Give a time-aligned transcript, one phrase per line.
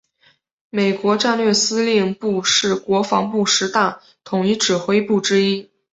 [0.71, 5.69] 美国战略司令部是国防部十大统一指挥部之一。